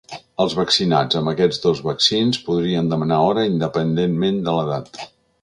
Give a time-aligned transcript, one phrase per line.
[0.43, 5.01] Els vaccinats amb aquests dos vaccins podien demanar hora independentment de l’edat.